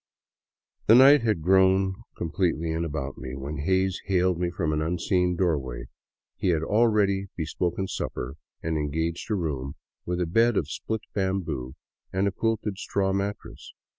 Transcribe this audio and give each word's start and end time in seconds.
The 0.87 0.95
night 0.95 1.21
had 1.21 1.43
grown 1.43 1.93
completely 2.17 2.71
in 2.71 2.83
about 2.83 3.19
me, 3.19 3.35
when 3.35 3.57
Hays 3.57 4.01
hailed 4.05 4.39
me 4.39 4.49
from 4.49 4.73
an 4.73 4.81
unseen 4.81 5.35
doorway. 5.35 5.89
He 6.37 6.47
had 6.47 6.63
already 6.63 7.27
bespoken 7.37 7.87
supper 7.87 8.33
and 8.63 8.79
en 8.79 8.89
gaged 8.89 9.29
a 9.29 9.35
room 9.35 9.75
with 10.03 10.19
a 10.19 10.25
bed 10.25 10.57
of 10.57 10.71
split 10.71 11.01
bamboo 11.13 11.75
and 12.11 12.27
a 12.27 12.31
quilted 12.31 12.79
straw 12.79 13.13
mat 13.13 13.37
tress. 13.43 13.73